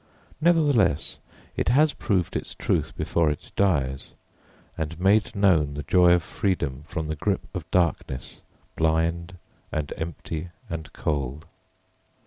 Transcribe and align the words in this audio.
Nevertheless 0.41 1.19
it 1.55 1.69
has 1.69 1.93
proved 1.93 2.35
its 2.35 2.55
truth 2.55 2.97
before 2.97 3.29
it 3.29 3.51
dies, 3.55 4.13
and 4.75 4.99
made 4.99 5.35
known 5.35 5.75
the 5.75 5.83
joy 5.83 6.13
of 6.13 6.23
freedom 6.23 6.83
from 6.87 7.07
the 7.07 7.15
grip 7.15 7.47
of 7.53 7.69
darkness, 7.69 8.41
blind 8.75 9.37
and 9.71 9.93
empty 9.97 10.49
and 10.71 10.91
cold. 10.93 11.45